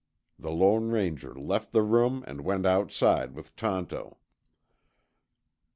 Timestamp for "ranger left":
0.89-1.73